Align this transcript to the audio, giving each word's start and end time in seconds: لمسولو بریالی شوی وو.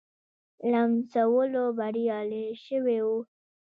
لمسولو 0.71 1.63
بریالی 1.77 2.47
شوی 2.65 2.99
وو. 3.05 3.17